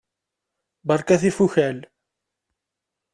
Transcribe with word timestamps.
Berkat 0.87 1.21
tifukal! 1.21 1.77